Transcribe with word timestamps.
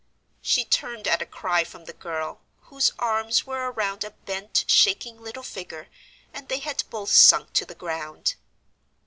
She 0.41 0.65
turned 0.65 1.07
at 1.07 1.21
a 1.21 1.27
cry 1.27 1.63
from 1.63 1.85
the 1.85 1.93
girl, 1.93 2.41
whose 2.61 2.89
arms 2.97 3.45
were 3.45 3.71
around 3.71 4.03
a 4.03 4.09
bent, 4.09 4.65
shaking, 4.67 5.21
little 5.21 5.43
figure, 5.43 5.89
and 6.33 6.47
they 6.49 6.57
had 6.57 6.81
both 6.89 7.11
sunk 7.11 7.53
to 7.53 7.65
the 7.67 7.75
ground. 7.75 8.33